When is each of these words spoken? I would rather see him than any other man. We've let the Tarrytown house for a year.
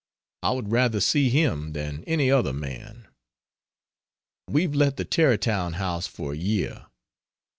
I 0.41 0.49
would 0.53 0.71
rather 0.71 0.99
see 0.99 1.29
him 1.29 1.73
than 1.73 2.03
any 2.05 2.31
other 2.31 2.53
man. 2.53 3.07
We've 4.47 4.73
let 4.73 4.97
the 4.97 5.05
Tarrytown 5.05 5.73
house 5.73 6.07
for 6.07 6.33
a 6.33 6.37
year. 6.37 6.87